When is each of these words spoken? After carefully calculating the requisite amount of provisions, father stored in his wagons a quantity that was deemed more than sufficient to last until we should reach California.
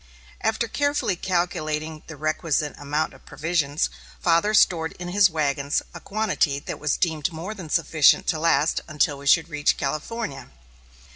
After 0.41 0.67
carefully 0.67 1.15
calculating 1.15 2.01
the 2.07 2.15
requisite 2.15 2.73
amount 2.79 3.13
of 3.13 3.23
provisions, 3.23 3.87
father 4.19 4.55
stored 4.55 4.93
in 4.93 5.09
his 5.09 5.29
wagons 5.29 5.83
a 5.93 5.99
quantity 5.99 6.57
that 6.57 6.79
was 6.79 6.97
deemed 6.97 7.31
more 7.31 7.53
than 7.53 7.69
sufficient 7.69 8.25
to 8.29 8.39
last 8.39 8.81
until 8.87 9.19
we 9.19 9.27
should 9.27 9.49
reach 9.49 9.77
California. 9.77 10.49